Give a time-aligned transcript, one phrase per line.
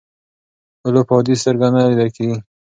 [0.85, 2.37] اولو په عادي سترګو نه لیدل کېږي.